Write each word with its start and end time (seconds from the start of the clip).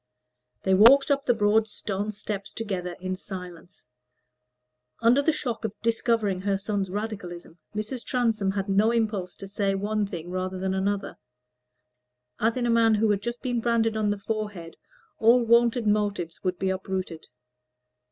They 0.63 0.73
walked 0.73 1.11
up 1.11 1.27
the 1.27 1.33
broad 1.35 1.67
stone 1.69 2.11
steps 2.11 2.53
together 2.53 2.95
in 2.99 3.15
silence. 3.15 3.85
Under 4.99 5.21
the 5.21 5.31
shock 5.31 5.63
of 5.63 5.79
discovering 5.83 6.41
her 6.41 6.57
son's 6.57 6.89
Radicalism, 6.89 7.59
Mrs. 7.75 8.03
Transome 8.03 8.53
had 8.53 8.67
no 8.67 8.89
impulse 8.89 9.35
to 9.35 9.47
say 9.47 9.75
one 9.75 10.07
thing 10.07 10.31
rather 10.31 10.57
than 10.57 10.73
another; 10.73 11.19
as 12.39 12.57
in 12.57 12.65
a 12.65 12.71
man 12.71 12.95
who 12.95 13.11
had 13.11 13.21
just 13.21 13.43
been 13.43 13.61
branded 13.61 13.95
on 13.95 14.09
the 14.09 14.17
forehead 14.17 14.75
all 15.19 15.43
wonted 15.45 15.85
motives 15.85 16.43
would 16.43 16.57
be 16.57 16.71
uprooted. 16.71 17.27